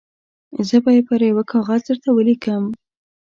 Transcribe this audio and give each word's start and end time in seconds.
زه 0.67 0.77
به 0.83 0.89
یې 0.95 1.01
پر 1.07 1.19
یوه 1.29 1.43
کاغذ 1.51 1.81
درته 1.87 2.09
ولیکم. 2.13 2.63